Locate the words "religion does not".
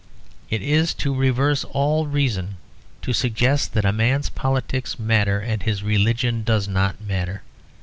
5.83-6.99